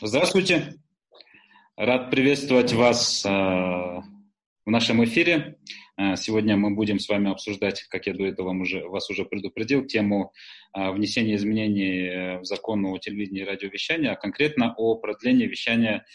[0.00, 0.74] Здравствуйте.
[1.76, 5.58] Рад приветствовать вас э, в нашем эфире.
[5.96, 9.84] Э, сегодня мы будем с вами обсуждать, как я до этого уже, вас уже предупредил,
[9.86, 10.32] тему
[10.72, 16.06] э, внесения изменений в закон о телевидении и радиовещании, а конкретно о продлении вещания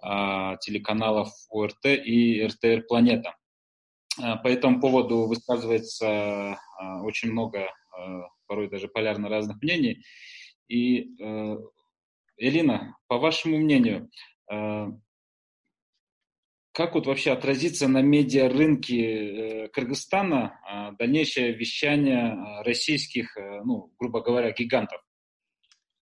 [0.00, 3.36] телеканалов ОРТ и РТР «Планета».
[4.16, 6.58] По этому поводу высказывается
[7.04, 7.68] очень много,
[8.48, 10.02] порой даже полярно разных мнений.
[10.66, 11.14] И
[12.36, 14.10] Элина, по вашему мнению,
[14.50, 14.86] э,
[16.72, 20.58] как вот вообще отразится на медиарынке э, Кыргызстана
[20.92, 25.00] э, дальнейшее вещание российских, ну, грубо говоря, гигантов?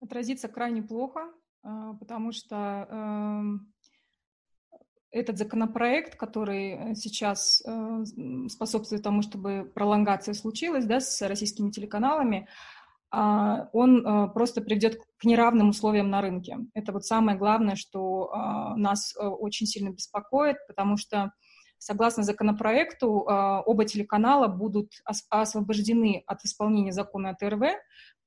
[0.02, 1.31] Отразится крайне плохо,
[1.62, 3.73] потому что эм,
[5.12, 7.62] этот законопроект, который сейчас
[8.48, 12.48] способствует тому, чтобы пролонгация случилась да, с российскими телеканалами,
[13.12, 16.58] он а, просто приведет к неравным условиям на рынке.
[16.73, 21.32] Это вот самое главное, что а, нас очень сильно беспокоит, потому что
[21.82, 24.91] Согласно законопроекту, оба телеканала будут
[25.29, 27.62] освобождены от исполнения закона ТРВ,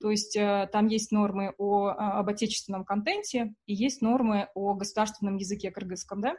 [0.00, 0.38] то есть
[0.72, 6.34] там есть нормы о, об отечественном контенте и есть нормы о государственном языке кыргызском, да?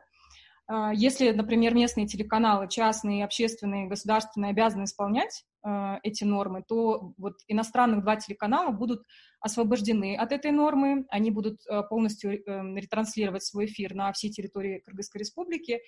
[0.68, 5.53] А, если, например, местные телеканалы, частные, общественные, государственные обязаны исполнять э,
[6.04, 9.04] эти нормы, то вот иностранных два телеканала будут
[9.40, 14.80] освобождены от этой нормы, они будут э, полностью э, ретранслировать свой эфир на всей территории
[14.80, 15.80] Кыргызской Республики,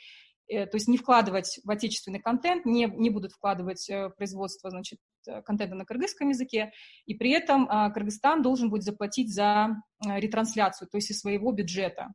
[0.48, 5.00] то есть не вкладывать в отечественный контент, не, не будут вкладывать в производство значит,
[5.44, 6.72] контента на кыргызском языке,
[7.08, 9.70] и при этом Кыргызстан должен будет заплатить за
[10.06, 12.14] ретрансляцию, то есть из своего бюджета.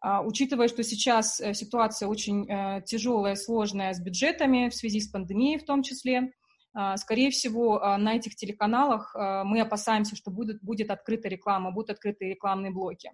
[0.00, 5.08] А, учитывая, что сейчас э, ситуация очень э, тяжелая, сложная с бюджетами в связи с
[5.08, 6.30] пандемией в том числе, а,
[6.96, 12.28] скорее всего, а, на этих телеканалах мы опасаемся, что будет, будет открыта реклама, будут открыты
[12.28, 13.10] рекламные блоки.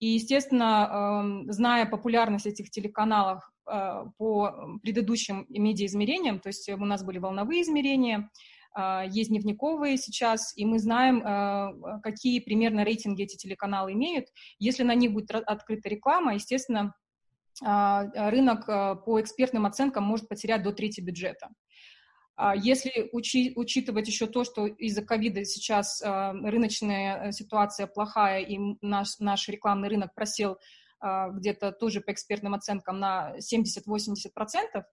[0.00, 7.18] И, естественно, эм, зная популярность этих телеканалов по предыдущим медиаизмерениям, то есть у нас были
[7.18, 8.30] волновые измерения,
[8.78, 14.26] а, есть дневниковые сейчас, и мы знаем, а, какие примерно рейтинги эти телеканалы имеют.
[14.58, 16.94] Если на них будет открыта реклама, естественно,
[17.64, 18.66] а, рынок
[19.04, 21.48] по экспертным оценкам может потерять до трети бюджета.
[22.56, 29.48] Если учи, учитывать еще то, что из-за ковида сейчас рыночная ситуация плохая, и наш, наш
[29.48, 30.56] рекламный рынок просел
[31.02, 34.84] где-то тоже по экспертным оценкам на 70-80%,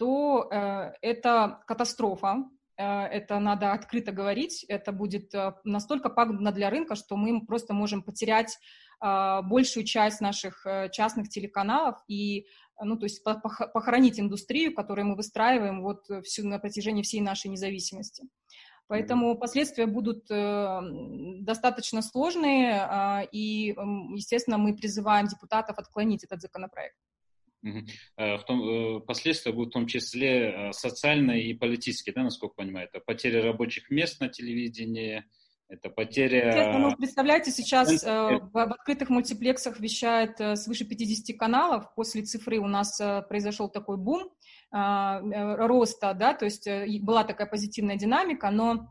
[0.00, 2.36] то э, это катастрофа.
[2.38, 7.74] Э, это надо открыто говорить, это будет э, настолько пагубно для рынка, что мы просто
[7.74, 8.58] можем потерять
[9.02, 12.46] э, большую часть наших частных телеканалов и
[12.82, 18.24] ну, то есть похоронить индустрию, которую мы выстраиваем вот всю, на протяжении всей нашей независимости.
[18.86, 23.76] Поэтому последствия будут достаточно сложные, и,
[24.16, 26.96] естественно, мы призываем депутатов отклонить этот законопроект.
[27.62, 32.54] Э, в том, э, последствия будут в том числе э, социальные и политические, да, насколько
[32.54, 35.24] понимаю, это потеря рабочих мест на телевидении,
[35.68, 36.78] это потеря...
[36.78, 41.94] Ну, представляете, сейчас в, открытых мультиплексах вещает свыше 50 каналов.
[41.94, 44.30] После цифры у нас произошел такой бум
[44.72, 46.68] роста, да, то есть
[47.02, 48.88] была такая позитивная динамика, но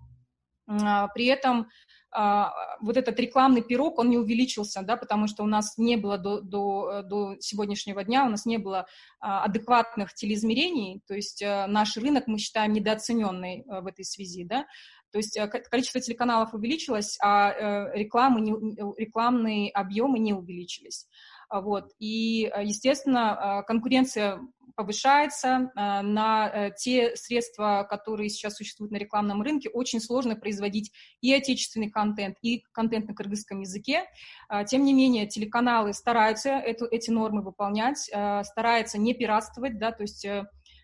[0.68, 1.66] э, при этом а,
[2.12, 6.42] вот этот рекламный пирог, он не увеличился, да, потому что у нас не было до,
[6.42, 8.88] до, до сегодняшнего дня, у нас не было
[9.20, 14.66] а, адекватных телеизмерений, то есть а, наш рынок мы считаем недооцененный в этой связи, да,
[15.12, 15.40] то есть
[15.70, 18.52] количество телеканалов увеличилось, а э, рекламы не,
[18.97, 21.08] рекламные объемы не увеличились.
[21.52, 21.92] Вот.
[22.00, 24.40] И, естественно, конкуренция
[24.80, 25.72] повышается.
[25.76, 31.34] Э, на э, те средства, которые сейчас существуют на рекламном рынке, очень сложно производить и
[31.34, 34.06] отечественный контент, и контент на кыргызском языке.
[34.50, 40.04] Э, тем не менее, телеканалы стараются эту, эти нормы выполнять, стараются не пиратствовать, да, то
[40.04, 40.26] есть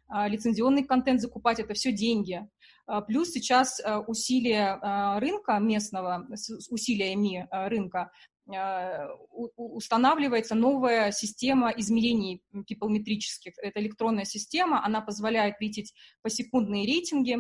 [0.10, 2.48] лицензионный контент закупать, это все деньги.
[3.08, 6.28] Плюс сейчас усилия рынка местного,
[6.70, 8.12] усилиями рынка а,
[9.56, 13.54] устанавливается новая система измерений пиплметрических.
[13.58, 17.40] Это электронная система, она позволяет видеть посекундные рейтинги,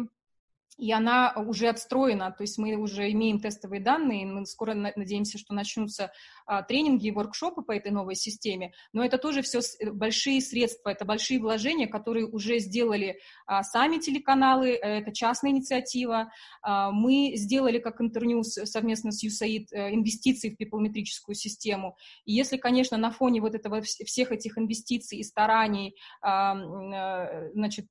[0.78, 5.54] и она уже отстроена, то есть мы уже имеем тестовые данные, мы скоро надеемся, что
[5.54, 6.12] начнутся
[6.46, 10.90] а, тренинги и воркшопы по этой новой системе, но это тоже все э, большие средства,
[10.90, 16.32] это большие вложения, которые уже сделали а, сами телеканалы, э, это частная инициатива.
[16.62, 21.96] А, мы сделали, как Интерньюз, совместно с USAID э, инвестиции в пиплометрическую систему,
[22.26, 26.56] и если, конечно, на фоне вот этого всех этих инвестиций и стараний, а,
[27.54, 27.88] значит,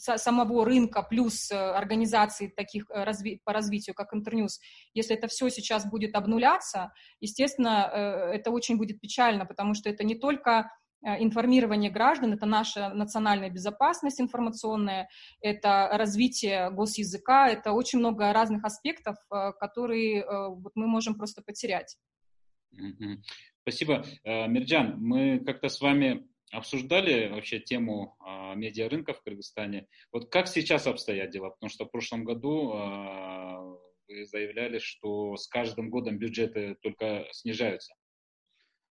[0.00, 4.60] самого рынка плюс организаций таких по развитию, как Интерньюз,
[4.94, 7.90] если это все сейчас будет обнуляться, естественно,
[8.32, 10.70] это очень будет печально, потому что это не только
[11.02, 15.08] информирование граждан, это наша национальная безопасность информационная,
[15.40, 19.16] это развитие госязыка, это очень много разных аспектов,
[19.58, 21.96] которые вот мы можем просто потерять.
[23.62, 24.04] Спасибо.
[24.24, 29.86] Мирджан, мы как-то с вами обсуждали вообще тему э, медиарынка в Кыргызстане.
[30.12, 31.50] Вот как сейчас обстоят дела?
[31.50, 33.76] Потому что в прошлом году э,
[34.08, 37.94] вы заявляли, что с каждым годом бюджеты только снижаются.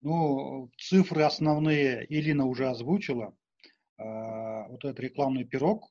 [0.01, 3.35] Ну, цифры основные Илина уже озвучила.
[3.97, 5.89] Э, вот этот рекламный пирог,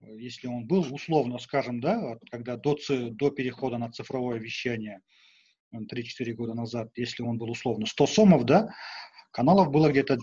[0.00, 5.00] если он был, условно скажем, да, когда до, до перехода на цифровое вещание
[5.74, 8.68] 3-4 года назад, если он был условно 100 сомов, да,
[9.34, 10.18] Каналов было где-то 10-15.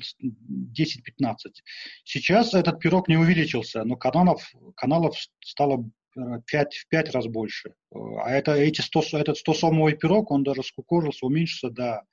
[2.05, 5.83] Сейчас этот пирог не увеличился, но каналов, каналов стало
[6.15, 7.73] 5, в 5 раз больше.
[7.93, 12.03] А это, эти 100, этот 100-сомовый пирог, он даже скукожился, уменьшился до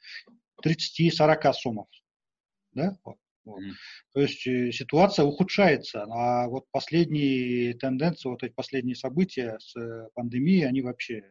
[0.67, 1.87] 30-40 сомов.
[2.73, 2.99] Да?
[3.05, 3.17] Вот.
[3.49, 3.63] Вот.
[3.63, 3.73] Mm.
[4.13, 10.09] То есть э, ситуация ухудшается, а вот последние тенденции, вот эти последние события с э,
[10.15, 11.23] пандемией, они вообще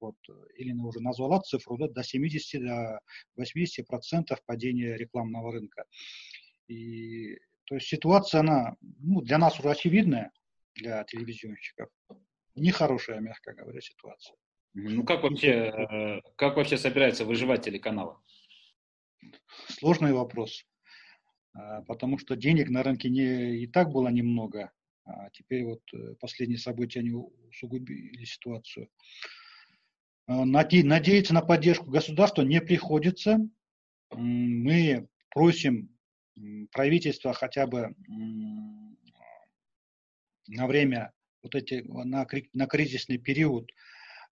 [0.00, 0.16] вот
[0.56, 3.00] Елена уже назвала цифру, да, до 70, до
[3.36, 5.84] 80 процентов падения рекламного рынка.
[6.66, 10.32] И, то есть ситуация, она ну, для нас уже очевидная,
[10.74, 11.88] для телевизионщиков.
[12.56, 14.36] Нехорошая, мягко говоря, ситуация.
[14.74, 18.16] Ну как вообще, э, как вообще собирается выживать телеканалы?
[19.68, 20.64] Сложный вопрос,
[21.86, 24.70] потому что денег на рынке не, и так было немного,
[25.04, 28.88] а теперь вот э, последние события они усугубили ситуацию.
[30.28, 33.38] Э, надеяться на поддержку государства не приходится.
[34.12, 35.96] Мы просим
[36.72, 37.94] правительства хотя бы
[40.48, 41.12] на время
[41.42, 43.70] вот эти, на, на кризисный период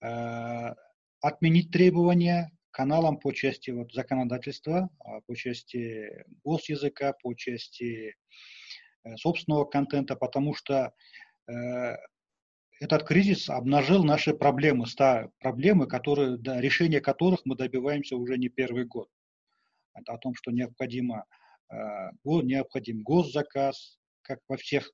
[0.02, 0.74] э,
[1.22, 8.16] отменить требования каналам по части вот, законодательства, а, по части госязыка, по части
[9.06, 10.94] э, собственного контента, потому что
[12.80, 18.50] этот кризис обнажил наши проблемы, ста, проблемы, которые, да, решение которых мы добиваемся уже не
[18.50, 19.08] первый год.
[19.94, 21.26] Это о том, что необходимо,
[21.72, 21.76] э,
[22.26, 24.92] необходим госзаказ, как во всех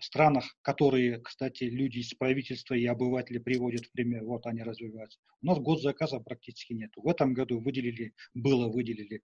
[0.00, 5.18] странах, которые, кстати, люди из правительства и обыватели приводят в пример, вот они развиваются.
[5.42, 6.90] У нас госзаказа практически нет.
[6.96, 9.22] В этом году выделили, было выделили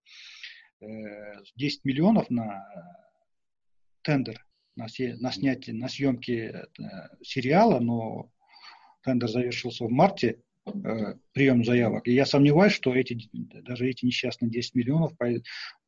[0.80, 0.86] э,
[1.56, 2.66] 10 миллионов на
[4.02, 4.44] тендер
[4.76, 6.66] на, на снятие, на съемки э,
[7.22, 8.30] сериала, но
[9.02, 10.43] тендер завершился в марте, э,
[11.32, 12.08] прием заявок.
[12.08, 15.12] И я сомневаюсь, что эти, даже эти несчастные 10 миллионов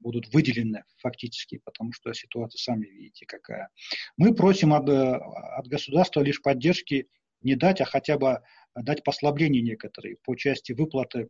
[0.01, 3.71] будут выделены фактически, потому что ситуация, сами видите, какая.
[4.17, 7.09] Мы просим от, э, от государства лишь поддержки
[7.43, 8.43] не дать, а хотя бы
[8.75, 11.29] дать послабления некоторые по части выплаты э,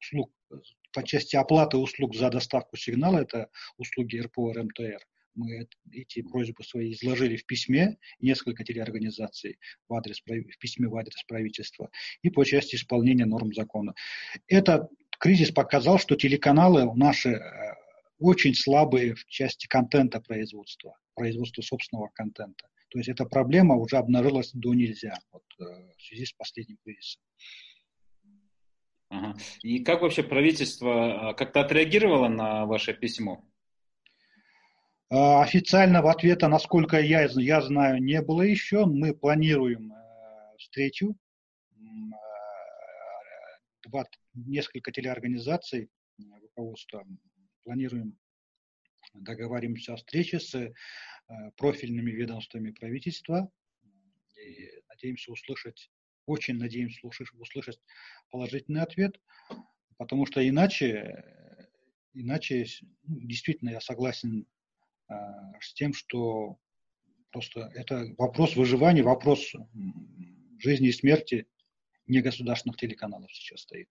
[0.00, 0.32] услуг,
[0.92, 5.00] по части оплаты услуг за доставку сигнала, это услуги РПО РМТР
[5.38, 9.58] мы эти просьбы свои изложили в письме несколько телеорганизаций
[9.88, 11.90] в, адрес, в письме в адрес правительства
[12.22, 13.94] и по части исполнения норм закона.
[14.48, 17.74] Этот кризис показал, что телеканалы наши э,
[18.18, 22.68] очень слабые в части контента производства, производства собственного контента.
[22.90, 25.64] То есть эта проблема уже обнажилась до нельзя вот, э,
[25.96, 27.22] в связи с последним кризисом.
[29.10, 29.36] Ага.
[29.62, 33.47] И как вообще правительство э, как-то отреагировало на ваше письмо?
[35.10, 38.84] А, официального ответа, насколько я, я знаю, не было еще.
[38.84, 41.16] Мы планируем э, встречу.
[41.72, 41.76] Э,
[43.86, 45.88] два, несколько телеорганизаций
[46.42, 47.06] руководства
[47.64, 48.18] планируем
[49.14, 50.74] договариваемся о встрече с э,
[51.56, 53.50] профильными ведомствами правительства.
[54.36, 55.90] И надеемся услышать,
[56.26, 57.80] очень надеемся услышать, услышать
[58.30, 59.18] положительный ответ,
[59.96, 61.24] потому что иначе,
[62.12, 62.66] иначе
[63.04, 64.57] ну, действительно я согласен Э,
[65.60, 66.58] с тем, что
[67.30, 69.52] просто это вопрос выживания, вопрос
[70.58, 71.46] жизни и смерти
[72.06, 73.88] негосударственных телеканалов сейчас стоит.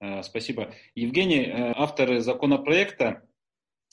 [0.00, 0.74] Э, спасибо.
[0.94, 3.22] Евгений, э, авторы законопроекта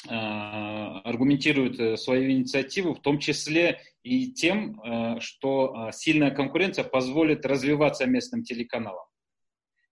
[0.05, 4.81] аргументируют свою инициативу в том числе и тем,
[5.21, 9.05] что сильная конкуренция позволит развиваться местным телеканалам.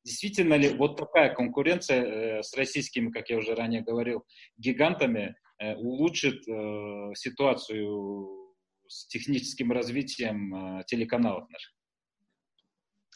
[0.03, 4.25] Действительно ли вот такая конкуренция с российскими, как я уже ранее говорил,
[4.57, 5.40] гигантами Э,
[5.77, 8.55] улучшит э, ситуацию
[8.87, 11.73] с техническим развитием э, телеканалов наших.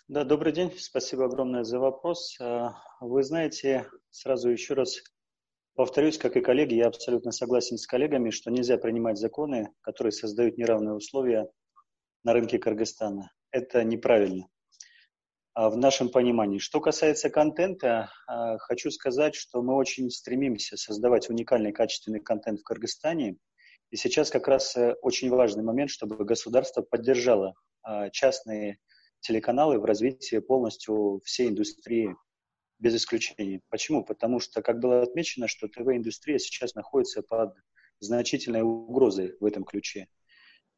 [0.07, 2.37] Да, добрый день, спасибо огромное за вопрос.
[3.01, 5.01] Вы знаете, сразу еще раз
[5.75, 10.57] Повторюсь, как и коллеги, я абсолютно согласен с коллегами, что нельзя принимать законы, которые создают
[10.57, 11.49] неравные условия
[12.23, 13.33] на рынке Кыргызстана.
[13.51, 14.47] Это неправильно
[15.55, 16.59] в нашем понимании.
[16.59, 22.63] Что касается контента, а, хочу сказать, что мы очень стремимся создавать уникальный качественный контент в
[22.63, 23.37] Кыргызстане.
[23.91, 28.79] И сейчас как раз э, очень важный момент, чтобы государство поддержало а, частные
[29.21, 32.15] телеканалы в развитии полностью всей индустрии
[32.79, 33.61] без исключения.
[33.69, 34.03] Почему?
[34.03, 37.55] Потому что, как было отмечено, что ТВ-индустрия сейчас находится под
[38.01, 40.07] значительной угрозой в этом ключе.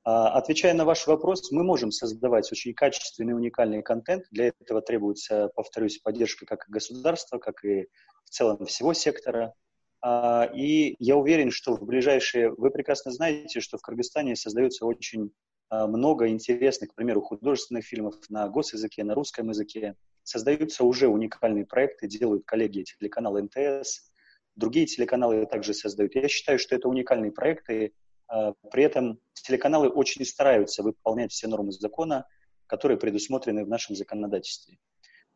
[0.09, 4.23] А, отвечая на ваш вопрос, мы можем создавать очень качественный, уникальный контент.
[4.31, 7.87] Для этого требуется, повторюсь, поддержка как государства, как и
[8.23, 9.53] в целом всего сектора.
[10.01, 12.51] А, и я уверен, что в ближайшие...
[12.51, 15.31] Вы прекрасно знаете, что в Кыргызстане создается очень
[15.67, 21.65] а, много интересных, к примеру, художественных фильмов на госязыке, на русском языке создаются уже уникальные
[21.65, 24.09] проекты, делают коллеги телеканала МТС,
[24.55, 26.15] другие телеканалы также создают.
[26.15, 27.91] Я считаю, что это уникальные проекты,
[28.27, 32.25] при этом телеканалы очень стараются выполнять все нормы закона,
[32.65, 34.77] которые предусмотрены в нашем законодательстве.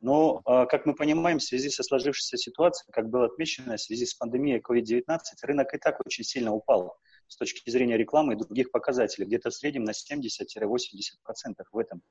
[0.01, 4.07] Но, а, как мы понимаем, в связи со сложившейся ситуацией, как было отмечено, в связи
[4.07, 8.71] с пандемией COVID-19, рынок и так очень сильно упал с точки зрения рекламы и других
[8.71, 12.01] показателей, где-то в среднем на 70-80% в этом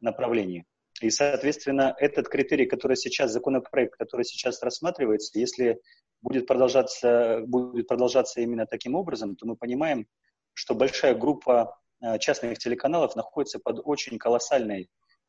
[0.00, 0.64] направлении.
[1.00, 5.80] И, соответственно, этот критерий, который сейчас, законопроект, который сейчас рассматривается, если
[6.22, 10.06] будет продолжаться, будет продолжаться именно таким образом, то мы понимаем,
[10.54, 14.82] что большая группа э, частных телеканалов находится под очень колоссальной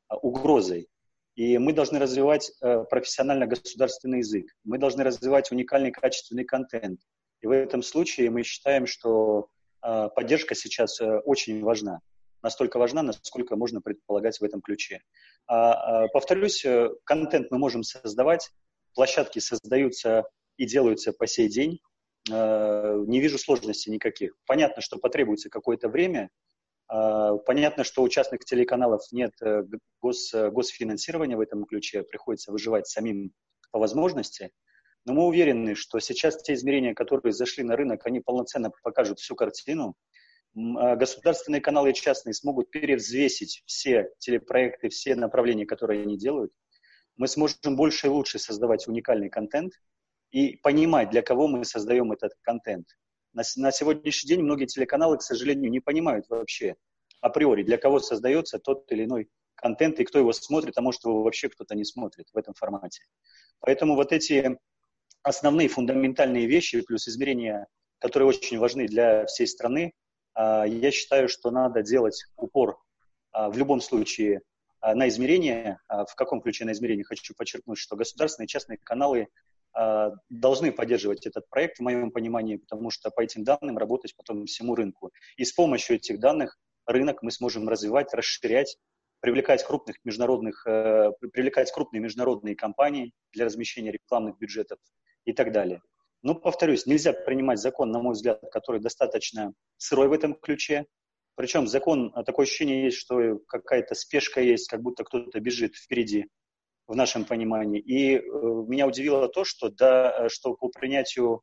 [0.09, 0.87] э, угрозой.
[1.35, 6.99] И мы должны развивать э, профессионально государственный язык, мы должны развивать уникальный качественный контент.
[7.41, 9.47] И в этом случае мы считаем, что
[9.81, 12.01] поддержка сейчас очень важна
[12.41, 15.01] настолько важна, насколько можно предполагать в этом ключе.
[15.47, 18.49] А, а, повторюсь, э, контент мы можем создавать,
[18.93, 20.23] площадки создаются
[20.57, 21.79] и делаются по сей день.
[22.31, 24.35] А, не вижу сложностей никаких.
[24.45, 26.29] Понятно, что потребуется какое-то время.
[26.87, 29.63] А, понятно, что у частных телеканалов нет э,
[30.01, 33.31] гос, госфинансирования в этом ключе, приходится выживать самим
[33.71, 34.51] по возможности.
[35.05, 39.35] Но мы уверены, что сейчас те измерения, которые зашли на рынок, они полноценно покажут всю
[39.35, 39.95] картину,
[40.55, 46.51] государственные каналы и частные смогут перевзвесить все телепроекты, все направления, которые они делают,
[47.17, 49.73] мы сможем больше и лучше создавать уникальный контент
[50.31, 52.87] и понимать, для кого мы создаем этот контент.
[53.33, 56.75] На, на сегодняшний день многие телеканалы, к сожалению, не понимают вообще
[57.21, 61.23] априори, для кого создается тот или иной контент и кто его смотрит, а может его
[61.23, 63.03] вообще кто-то не смотрит в этом формате.
[63.59, 64.57] Поэтому вот эти
[65.21, 67.67] основные фундаментальные вещи плюс измерения,
[67.99, 69.91] которые очень важны для всей страны, а,
[70.39, 72.79] я считаю, что надо делать упор
[73.31, 74.41] а, в любом случае
[74.79, 75.81] а, на измерения.
[75.87, 77.03] В каком ключе на измерения?
[77.03, 79.27] Хочу подчеркнуть, что государственные и частные каналы
[80.29, 84.73] должны поддерживать этот проект, в моем понимании, потому что по этим данным работать потом всему
[84.73, 85.11] рынку.
[85.37, 88.77] И с помощью этих данных рынок мы сможем развивать, расширять,
[89.19, 94.79] привлекать крупных международных, э, привлекать крупные международные компании для размещения рекламных бюджетов
[95.25, 95.81] и так далее.
[96.21, 100.85] Но, повторюсь, нельзя принимать закон, на мой взгляд, который достаточно сырой в этом ключе.
[101.35, 106.27] Причем закон, а, такое ощущение есть, что какая-то спешка есть, как будто кто-то бежит впереди
[106.87, 107.79] в нашем понимании.
[107.79, 111.41] И э, меня удивило то, что, да, что по принятию,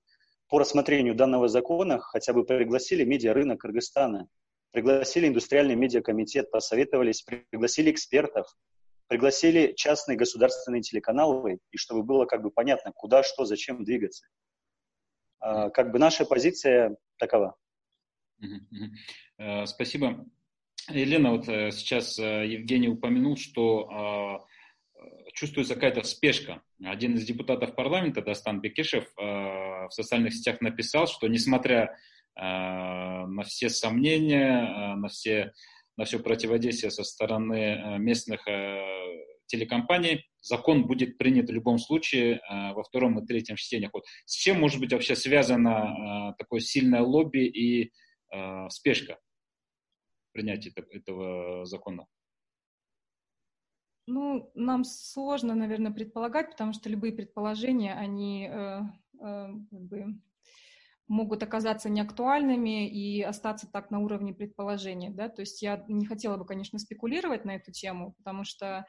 [0.48, 4.28] по рассмотрению данного закона хотя бы пригласили медиарынок Кыргызстана,
[4.72, 8.46] пригласили индустриальный медиакомитет, посоветовались, пригласили экспертов,
[9.08, 14.26] пригласили частные государственные телеканалы, и чтобы было как бы понятно, куда, что, зачем двигаться.
[15.40, 17.56] А, как бы наша позиция такова.
[19.38, 20.26] Э, спасибо.
[20.88, 24.44] Елена, вот э, сейчас э, Евгений упомянул, что а,
[25.32, 26.62] чувствуется какая-то спешка.
[26.82, 31.96] Один из депутатов парламента, Дастан Бекешев, в социальных сетях написал, что несмотря
[32.34, 35.52] на все сомнения, на все,
[35.96, 38.46] на все противодействие со стороны местных
[39.46, 43.92] телекомпаний, закон будет принят в любом случае э, во втором и третьем чтениях.
[43.92, 47.92] Вот с чем может быть вообще связано э, такое сильное лобби и
[48.32, 49.18] э, спешка
[50.32, 52.06] принятия этого закона?
[54.06, 58.48] Ну, нам сложно, наверное, предполагать, потому что любые предположения, они
[59.18, 60.20] как бы
[61.08, 66.36] могут оказаться неактуальными и остаться так на уровне предположения, да, то есть я не хотела
[66.36, 68.86] бы, конечно, спекулировать на эту тему, потому что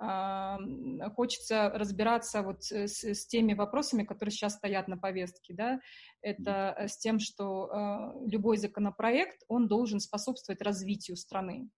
[0.00, 5.80] хочется разбираться вот с, с теми вопросами, которые сейчас стоят на повестке, да,
[6.22, 11.68] это с тем, что э, любой законопроект, он должен способствовать развитию страны.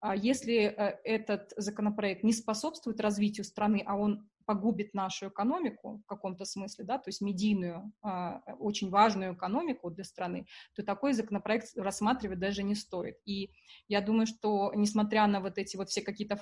[0.00, 6.06] А если э, этот законопроект не способствует развитию страны, а он погубит нашу экономику в
[6.06, 11.76] каком-то смысле, да, то есть медийную, а, очень важную экономику для страны, то такой законопроект
[11.76, 13.16] рассматривать даже не стоит.
[13.26, 13.50] И
[13.88, 16.38] я думаю, что несмотря на вот эти вот все какие-то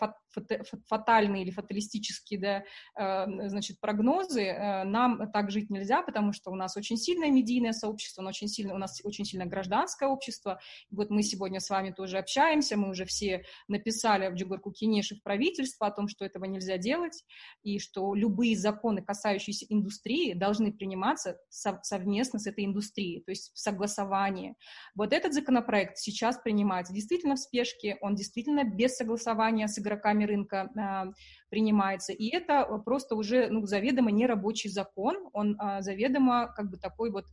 [0.86, 2.64] фатальные или фаталистические, да,
[2.96, 7.72] э, значит, прогнозы, э, нам так жить нельзя, потому что у нас очень сильное медийное
[7.72, 10.60] сообщество, нас очень сильно, у нас очень сильно гражданское общество.
[10.90, 15.22] Вот мы сегодня с вами тоже общаемся, мы уже все написали в Джугурку Кинеши в
[15.22, 17.24] правительство о том, что этого нельзя делать,
[17.62, 23.58] и что любые законы, касающиеся индустрии, должны приниматься совместно с этой индустрией, то есть в
[23.58, 24.54] согласовании.
[24.94, 30.70] Вот этот законопроект сейчас принимается действительно в спешке, он действительно без согласования с игроками рынка
[30.76, 31.06] а,
[31.50, 37.10] принимается, и это просто уже ну, заведомо нерабочий закон, он а, заведомо как бы такой
[37.10, 37.26] вот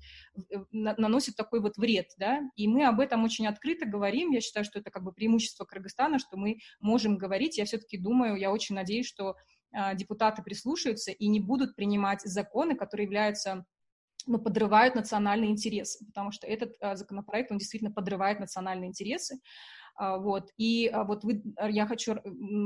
[0.52, 4.66] э, наносит такой вот вред, да, и мы об этом очень открыто говорим, я считаю,
[4.66, 8.76] что это как бы преимущество Кыргызстана, что мы можем говорить, я все-таки думаю, я очень
[8.76, 9.36] надеюсь, что
[9.96, 13.66] депутаты прислушаются и не будут принимать законы, которые являются
[14.28, 19.40] ну, подрывают национальные интересы, потому что этот а, законопроект, он действительно подрывает национальные интересы.
[19.96, 20.50] А, вот.
[20.58, 22.14] И а, вот вы, а, я хочу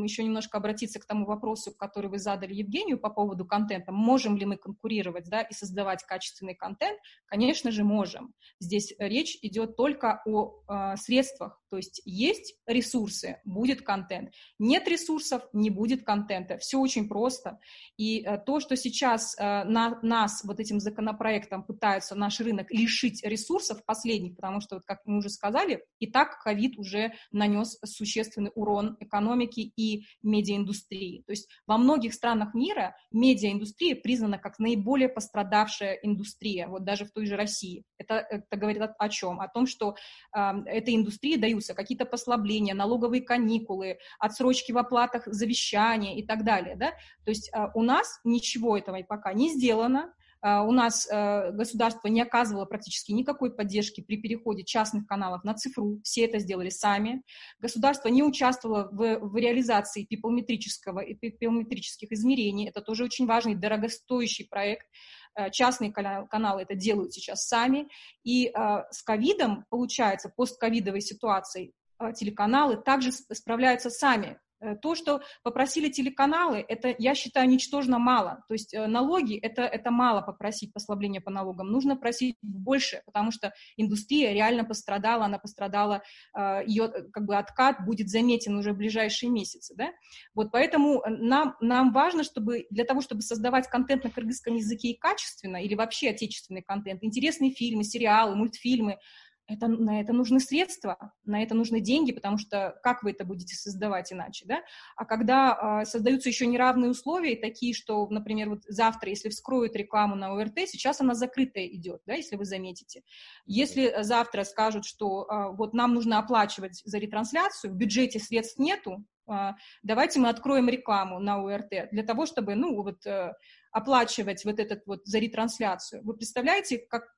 [0.03, 3.91] еще немножко обратиться к тому вопросу, который вы задали Евгению по поводу контента.
[3.91, 6.99] Можем ли мы конкурировать да, и создавать качественный контент?
[7.25, 8.33] Конечно же, можем.
[8.59, 11.61] Здесь речь идет только о э, средствах.
[11.75, 14.31] То есть есть ресурсы, будет контент.
[14.59, 16.57] Нет ресурсов, не будет контента.
[16.57, 17.59] Все очень просто.
[17.97, 23.25] И э, то, что сейчас э, на, нас вот этим законопроектом пытаются наш рынок лишить
[23.25, 28.53] ресурсов последних, потому что, вот, как мы уже сказали, и так ковид уже нанес существенный
[28.55, 31.23] урон экономике и медиаиндустрии.
[31.27, 37.11] То есть во многих странах мира медиаиндустрия признана как наиболее пострадавшая индустрия, вот даже в
[37.11, 37.83] той же России.
[37.97, 39.41] Это, это говорит о, о чем?
[39.41, 39.97] О том, что
[40.33, 46.75] э, этой индустрии даются какие-то послабления, налоговые каникулы, отсрочки в оплатах завещания и так далее.
[46.75, 46.91] Да?
[47.23, 52.07] То есть э, у нас ничего этого пока не сделано, а, у нас э, государство
[52.07, 57.23] не оказывало практически никакой поддержки при переходе частных каналов на цифру, все это сделали сами.
[57.59, 64.47] Государство не участвовало в, в реализации пиполметрического и пиполметрических измерений, это тоже очень важный, дорогостоящий
[64.47, 64.87] проект.
[65.35, 67.87] Э, частные каналы это делают сейчас сами.
[68.23, 71.73] И э, с ковидом, получается, постковидовой ситуацией,
[72.13, 74.37] телеканалы также справляются сами.
[74.61, 78.43] Э, то, что попросили телеканалы, это, я считаю, ничтожно мало.
[78.47, 81.67] То есть э, налоги это, это мало попросить послабления по налогам.
[81.71, 86.03] Нужно просить больше, потому что индустрия реально пострадала, она пострадала,
[86.35, 89.75] э, ее как бы откат будет заметен уже в ближайшие месяцы.
[89.75, 89.91] Да?
[90.33, 94.97] Вот поэтому нам, нам важно, чтобы для того, чтобы создавать контент на кыргызском языке и
[94.97, 98.99] качественно, или вообще отечественный контент, интересные фильмы, сериалы, мультфильмы,
[99.47, 103.55] это, на это нужны средства, на это нужны деньги, потому что как вы это будете
[103.55, 104.61] создавать иначе, да?
[104.95, 110.15] А когда э, создаются еще неравные условия, такие, что, например, вот завтра, если вскроют рекламу
[110.15, 113.03] на ОРТ, сейчас она закрытая идет, да, если вы заметите.
[113.45, 119.05] Если завтра скажут, что э, вот нам нужно оплачивать за ретрансляцию, в бюджете средств нету,
[119.29, 119.51] э,
[119.83, 123.33] давайте мы откроем рекламу на ОРТ для того, чтобы, ну, вот э,
[123.71, 126.01] оплачивать вот этот вот за ретрансляцию.
[126.03, 127.14] Вы представляете, как,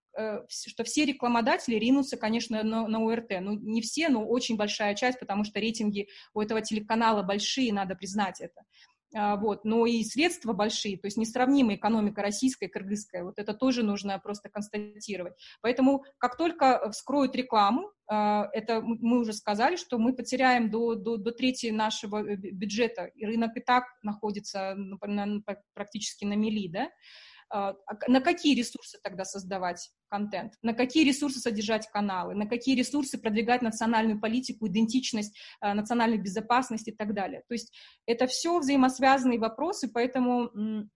[0.47, 3.41] что все рекламодатели ринутся, конечно, на, на УРТ.
[3.41, 7.95] Ну, не все, но очень большая часть, потому что рейтинги у этого телеканала большие, надо
[7.95, 8.63] признать это.
[9.15, 13.83] А, вот, но и средства большие, то есть несравнимая экономика российская, кыргызская, вот это тоже
[13.83, 15.33] нужно просто констатировать.
[15.61, 21.17] Поэтому как только вскроют рекламу, а, это мы уже сказали, что мы потеряем до, до,
[21.17, 24.77] до трети нашего э, бюджета, и рынок и так находится
[25.73, 26.89] практически на мели, да,
[27.51, 33.61] на какие ресурсы тогда создавать контент, на какие ресурсы содержать каналы, на какие ресурсы продвигать
[33.61, 37.43] национальную политику, идентичность, а, национальную безопасность и так далее.
[37.47, 37.73] То есть
[38.05, 40.89] это все взаимосвязанные вопросы, поэтому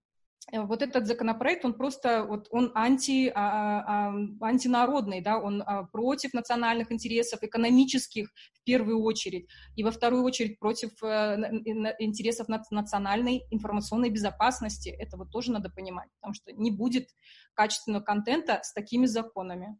[0.50, 6.34] вот этот законопроект, он просто, вот он анти, а, а, антинародный, да, он а, против
[6.34, 11.36] национальных интересов, экономических в первую очередь, и во вторую очередь против а,
[11.98, 14.88] интересов национальной информационной безопасности.
[14.88, 17.08] Это вот тоже надо понимать, потому что не будет
[17.54, 19.78] качественного контента с такими законами.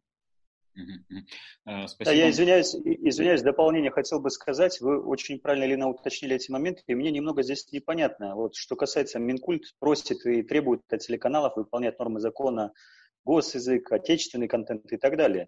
[0.73, 2.05] Спасибо.
[2.05, 4.81] Да, я извиняюсь, извиняюсь, дополнение хотел бы сказать.
[4.81, 8.35] Вы очень правильно, Лена, уточнили эти моменты, и мне немного здесь непонятно.
[8.35, 12.73] Вот что касается Минкульт, просит и требует от телеканалов выполнять нормы закона,
[13.23, 15.47] госязык, отечественный контент и так далее.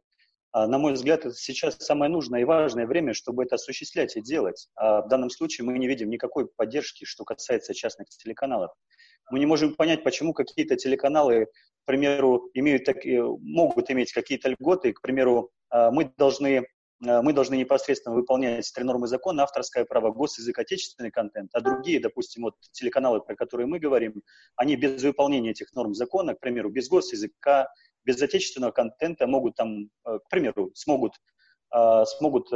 [0.52, 4.22] А, на мой взгляд, это сейчас самое нужное и важное время, чтобы это осуществлять и
[4.22, 4.70] делать.
[4.76, 8.72] А в данном случае мы не видим никакой поддержки, что касается частных телеканалов.
[9.32, 11.48] Мы не можем понять, почему какие-то телеканалы
[11.86, 16.66] к примеру, имеют так, могут иметь какие-то льготы, к примеру, а, мы должны
[17.06, 22.00] э, мы должны непосредственно выполнять три нормы закона, авторское право, госязык, отечественный контент, а другие,
[22.00, 24.24] допустим, вот телеканалы, про которые мы говорим,
[24.56, 27.70] они без выполнения этих норм закона, к примеру, без госязыка,
[28.04, 31.14] без отечественного контента могут там, э, к примеру, смогут
[32.06, 32.54] смогут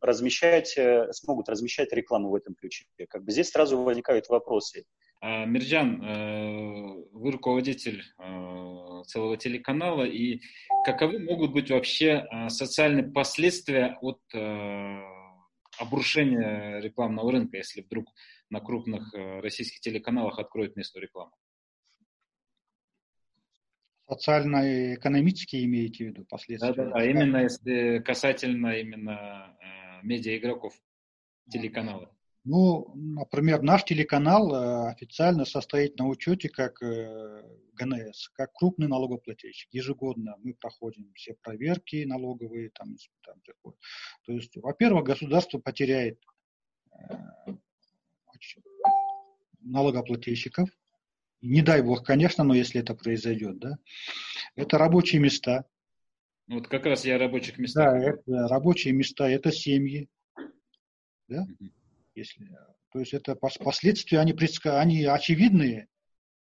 [0.00, 0.78] размещать,
[1.10, 2.86] смогут размещать рекламу в этом ключе.
[3.10, 4.86] Как бы здесь сразу возникают вопросы.
[5.20, 10.40] А, Мирджан, э, вы руководитель э, целого телеканала, и
[10.84, 14.20] каковы могут быть вообще э, социальные последствия от
[15.78, 18.06] обрушения рекламного рынка, если вдруг
[18.50, 21.32] на крупных российских телеканалах откроют местную рекламу?
[24.08, 26.72] Социально-экономические имеете в виду последствия?
[26.72, 29.56] Да, да, да, именно если касательно именно
[30.02, 30.74] медиа-игроков
[31.48, 32.12] телеканала.
[32.50, 37.42] Ну, например, наш телеканал э, официально состоит на учете как э,
[37.74, 39.68] ГНС, как крупный налогоплательщик.
[39.70, 43.34] Ежегодно мы проходим все проверки налоговые, там, там
[44.22, 46.18] То есть, во-первых, государство потеряет
[46.98, 47.16] э,
[49.60, 50.70] налогоплательщиков.
[51.42, 53.76] Не дай бог, конечно, но если это произойдет, да.
[54.56, 55.66] Это рабочие места.
[56.46, 57.92] Вот как раз я о рабочих местах.
[57.92, 60.08] Да, это рабочие места, это семьи.
[61.28, 61.42] Да?
[61.42, 61.72] Угу.
[62.18, 62.48] Если,
[62.90, 64.80] то есть это последствия, они, предска...
[64.80, 65.86] они очевидные.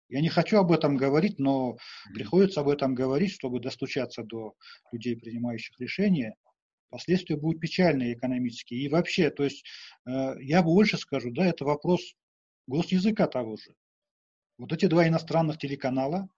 [0.09, 1.77] Я не хочу об этом говорить, но
[2.15, 4.55] приходится об этом говорить, чтобы достучаться до
[4.93, 6.37] людей, принимающих решения.
[6.89, 8.85] Последствия будут печальные экономические.
[8.85, 9.65] И вообще, то есть
[10.07, 12.15] э, я больше скажу, да, это вопрос
[12.69, 13.75] госязыка того же.
[14.59, 16.29] Вот эти два иностранных телеканала,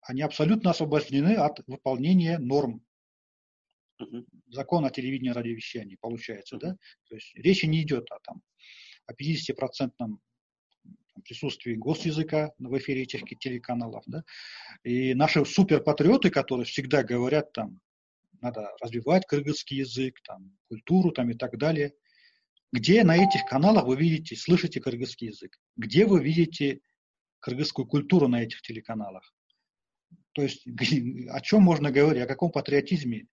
[0.00, 2.82] они абсолютно освобождены от выполнения норм
[4.50, 6.76] закон о телевидении и радиовещании, получается, да?
[7.08, 8.42] То есть речи не идет о, там,
[9.06, 10.18] о 50-процентном
[11.24, 14.24] присутствии госязыка в эфире этих телеканалов, да?
[14.84, 17.80] И наши суперпатриоты, которые всегда говорят там,
[18.40, 21.94] надо развивать кыргызский язык, там, культуру там, и так далее.
[22.72, 25.58] Где на этих каналах вы видите, слышите кыргызский язык?
[25.76, 26.80] Где вы видите
[27.40, 29.34] кыргызскую культуру на этих телеканалах?
[30.32, 30.66] То есть
[31.30, 33.26] о чем можно говорить, о каком патриотизме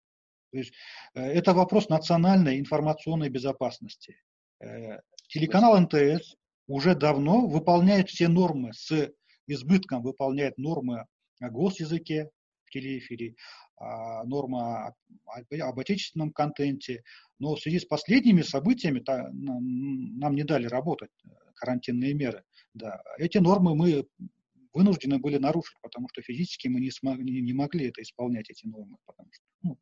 [0.54, 0.72] то есть
[1.14, 4.22] э, это вопрос национальной информационной безопасности.
[4.60, 6.36] Э, телеканал НТС
[6.68, 9.10] уже давно выполняет все нормы, с
[9.48, 11.06] избытком выполняет нормы
[11.40, 12.30] о госязыке
[12.66, 13.34] в телеэфире,
[13.76, 14.94] а, норма
[15.26, 17.02] об отечественном контенте.
[17.40, 22.44] Но в связи с последними событиями нам не дали работать э, карантинные меры.
[22.74, 23.02] Да.
[23.18, 24.06] Эти нормы мы
[24.72, 28.96] вынуждены были нарушить, потому что физически мы не, смогли, не могли это исполнять, эти нормы,
[29.04, 29.78] потому что ну,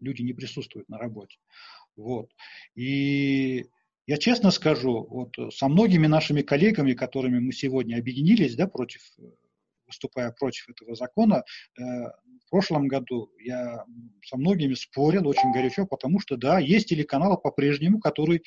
[0.00, 1.38] люди не присутствуют на работе.
[1.96, 2.30] Вот.
[2.74, 3.66] И
[4.06, 9.00] я честно скажу, вот со многими нашими коллегами, которыми мы сегодня объединились, да, против,
[9.86, 11.44] выступая против этого закона,
[11.78, 13.84] э, в прошлом году я
[14.24, 18.42] со многими спорил очень горячо, потому что, да, есть телеканалы по-прежнему, которые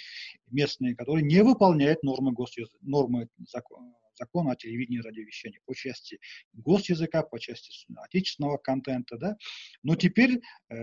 [0.52, 6.20] местные, которые не выполняют нормы, госязыка, нормы закона закона о телевидении и радиовещании по части
[6.54, 9.38] госязыка, по части отечественного контента, да.
[9.84, 10.76] Но теперь э,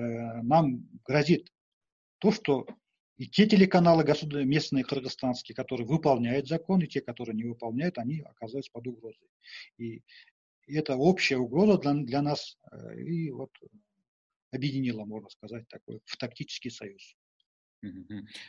[0.42, 1.50] нам грозит
[2.18, 2.66] то, что
[3.16, 4.04] и те телеканалы
[4.44, 9.28] местные кыргызстанские, которые выполняют закон, и те, которые не выполняют, они оказались под угрозой.
[9.78, 10.02] И
[10.66, 13.50] это общая угроза для, для нас, э, и вот
[14.50, 17.16] объединила, можно сказать, такой в тактический союз.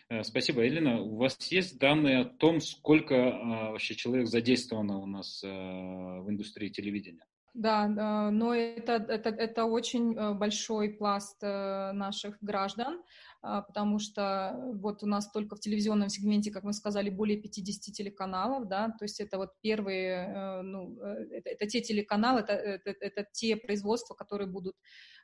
[0.09, 1.01] Э, спасибо, Елена.
[1.01, 6.29] У вас есть данные о том, сколько а, вообще человек задействовано у нас э, в
[6.29, 7.25] индустрии телевидения?
[7.53, 7.87] Да,
[8.31, 13.01] но это, это, это очень э, большой пласт наших граждан,
[13.41, 17.93] а, потому что вот у нас только в телевизионном сегменте, как мы сказали, более 50
[17.93, 23.25] телеканалов, да, то есть это вот первые, ну, это, это те телеканалы, это, это, это
[23.31, 24.75] те производства, которые будут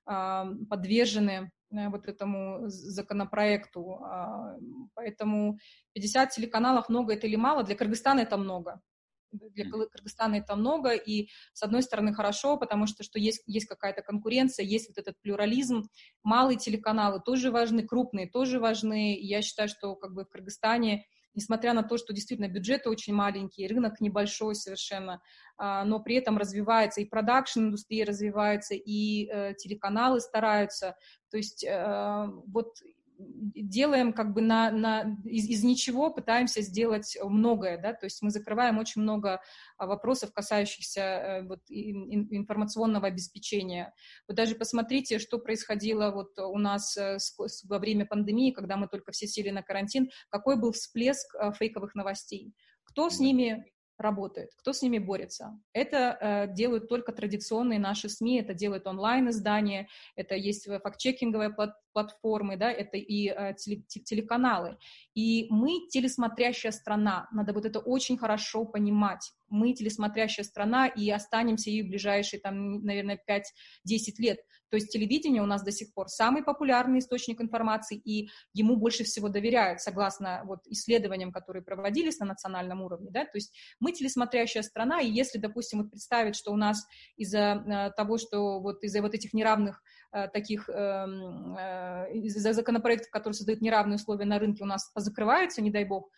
[0.05, 3.99] подвержены э, вот этому законопроекту.
[4.03, 4.57] А,
[4.93, 5.57] поэтому
[5.93, 7.63] 50 телеканалов много это или мало?
[7.63, 8.81] Для Кыргызстана это много.
[9.31, 14.01] Для Кыргызстана это много, и с одной стороны хорошо, потому что, что есть, есть какая-то
[14.01, 15.87] конкуренция, есть вот этот плюрализм.
[16.21, 19.17] Малые телеканалы тоже важны, крупные тоже важны.
[19.17, 23.67] Я считаю, что как бы в Кыргызстане несмотря на то, что действительно бюджеты очень маленькие,
[23.67, 25.21] рынок небольшой совершенно,
[25.57, 30.95] а, но при этом развивается и продакшн-индустрия развивается, и э, телеканалы стараются.
[31.29, 32.75] То есть э, вот
[33.55, 38.29] делаем как бы на, на, из, из ничего, пытаемся сделать многое, да, то есть мы
[38.29, 39.41] закрываем очень много
[39.77, 43.93] а, вопросов, касающихся э, вот, информационного обеспечения.
[44.27, 47.17] Вы даже посмотрите, что происходило вот у нас э,
[47.67, 51.95] во время пандемии, когда мы только все сели на карантин, какой был всплеск э, фейковых
[51.95, 52.53] новостей.
[52.83, 53.65] Кто с ними
[54.01, 55.59] работает, кто с ними борется.
[55.73, 62.57] Это э, делают только традиционные наши СМИ, это делают онлайн-издания, это есть фактчекинговые плат платформы,
[62.57, 64.77] да, это и э, теле телеканалы.
[65.13, 69.31] И мы телесмотрящая страна, надо вот это очень хорошо понимать.
[69.49, 73.43] Мы телесмотрящая страна и останемся и в ближайшие, там, наверное, 5-10
[74.19, 74.39] лет.
[74.71, 79.03] То есть телевидение у нас до сих пор самый популярный источник информации, и ему больше
[79.03, 83.09] всего доверяют, согласно вот исследованиям, которые проводились на национальном уровне.
[83.11, 83.25] Да?
[83.25, 87.91] То есть мы телесмотрящая страна, и если, допустим, вот представить, что у нас из-за э,
[87.97, 91.57] того, что вот из-за вот этих неравных э, таких эм,
[92.13, 96.09] законопроектов, которые создают неравные условия на рынке, у нас позакрываются, не дай бог,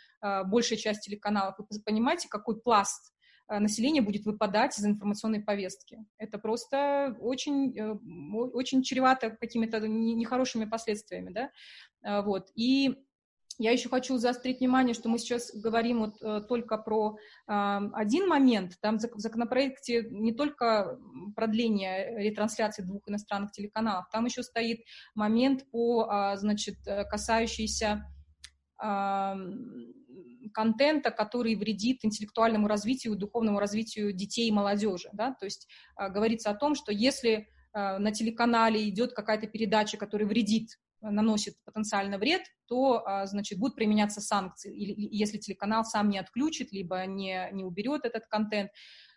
[0.45, 1.55] большая часть телеканалов.
[1.57, 3.13] Вы понимаете, какой пласт
[3.49, 5.99] Э, население будет выпадать из информационной повестки.
[6.17, 7.93] Это просто очень, э,
[8.53, 11.51] очень чревато какими-то нехорошими последствиями, да,
[12.03, 12.49] э, вот.
[12.55, 12.95] И
[13.57, 18.73] я еще хочу заострить внимание, что мы сейчас говорим вот только про один момент.
[18.81, 20.99] Там в законопроекте не только
[21.35, 24.81] продление ретрансляции двух иностранных телеканалов, там еще стоит
[25.15, 26.77] момент по, значит,
[27.09, 28.03] касающийся
[30.53, 35.09] контента, который вредит интеллектуальному развитию, духовному развитию детей и молодежи.
[35.13, 35.35] Да?
[35.39, 35.67] То есть
[35.99, 40.79] э, говорится о том, что если э, на телеканале идет какая-то передача, которая вредит,
[41.11, 46.71] наносит потенциально вред, то, э, значит, будут применяться санкции, или, если телеканал сам не отключит,
[46.71, 48.71] либо не, не уберет этот контент.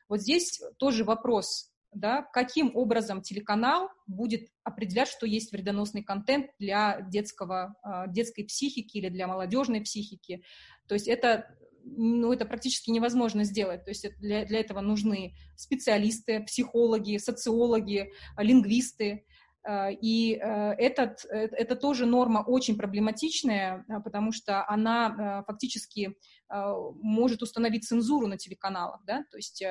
[0.08, 7.00] Вот здесь тоже вопрос, да, каким образом телеканал будет определять, что есть вредоносный контент для
[7.00, 7.74] детского,
[8.08, 10.42] детской психики или для молодежной психики.
[10.86, 11.46] То есть это
[11.86, 13.84] ну, это практически невозможно сделать.
[13.84, 19.24] То есть для, для этого нужны специалисты, психологи, социологи, лингвисты.
[19.66, 26.16] Э, и э, этот, э, это тоже норма очень проблематичная, потому что она фактически
[26.48, 29.64] может установить цензуру на телеканалах, да, то есть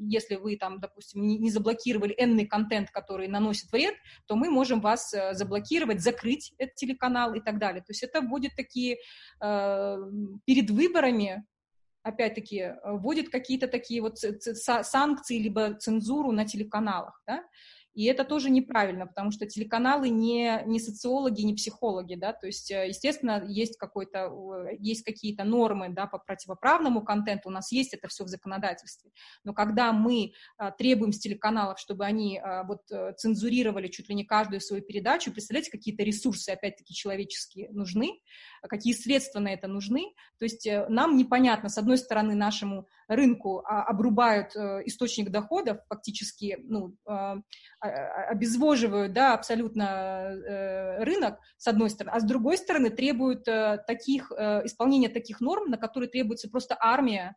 [0.00, 3.94] если вы там, допустим, не заблокировали энный контент, который наносит вред,
[4.26, 7.80] то мы можем вас заблокировать, закрыть этот телеканал и так далее.
[7.80, 8.98] То есть это будет такие
[9.40, 11.46] перед выборами
[12.02, 17.42] опять-таки, вводит какие-то такие вот санкции либо цензуру на телеканалах, да,
[17.98, 22.70] и это тоже неправильно, потому что телеканалы не, не социологи, не психологи, да, то есть,
[22.70, 24.32] э, естественно, есть, какой-то,
[24.78, 29.10] есть какие-то нормы, да, по противоправному контенту, у нас есть это все в законодательстве,
[29.42, 34.14] но когда мы а, требуем с телеканалов, чтобы они а, вот э, цензурировали чуть ли
[34.14, 38.20] не каждую свою передачу, представляете, какие-то ресурсы, опять-таки, человеческие нужны,
[38.62, 43.64] какие средства на это нужны, то есть э, нам непонятно, с одной стороны, нашему рынку
[43.64, 46.94] а, обрубают источник доходов, фактически, ну,
[47.88, 54.30] обезвоживают да, абсолютно э, рынок, с одной стороны, а с другой стороны требуют э, таких,
[54.32, 57.36] э, исполнения таких норм, на которые требуется просто армия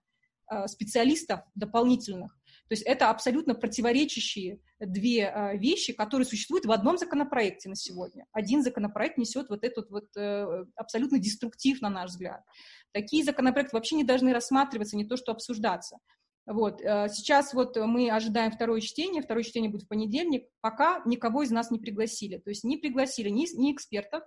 [0.65, 2.33] специалистов дополнительных.
[2.67, 8.25] То есть это абсолютно противоречащие две вещи, которые существуют в одном законопроекте на сегодня.
[8.33, 10.09] Один законопроект несет вот этот вот
[10.75, 12.41] абсолютно деструктив, на наш взгляд.
[12.91, 15.99] Такие законопроекты вообще не должны рассматриваться, не то что обсуждаться.
[16.45, 16.82] Вот.
[16.82, 21.51] Э, сейчас вот мы ожидаем второе чтение, второе чтение будет в понедельник, пока никого из
[21.51, 22.38] нас не пригласили.
[22.38, 24.23] То есть не пригласили ни, ни экспертов,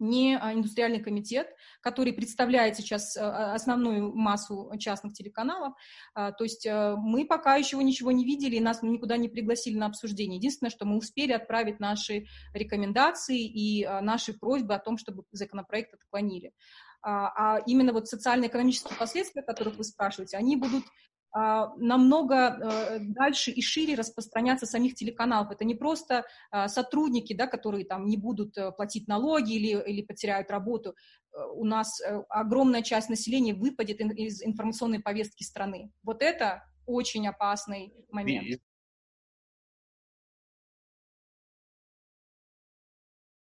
[0.00, 5.74] ни а, индустриальный комитет, который представляет сейчас э, основную массу частных телеканалов.
[6.14, 9.76] А, то есть э, мы пока еще ничего не видели, и нас никуда не пригласили
[9.76, 10.38] на обсуждение.
[10.38, 16.52] Единственное, что мы успели отправить наши рекомендации и наши просьбы о том, чтобы законопроект отклонили.
[17.02, 22.98] А, а именно вот социально-экономические последствия, о которых вы спрашиваете, они будут а, намного э,
[23.00, 25.52] дальше и шире распространяться самих телеканалов.
[25.52, 30.02] Это не просто а, сотрудники, да, которые там не будут э, платить налоги или, или
[30.02, 30.96] потеряют работу.
[31.32, 35.92] Э, у нас огромная часть населения выпадет из информационной повестки страны.
[36.02, 38.60] Вот это очень опасный момент.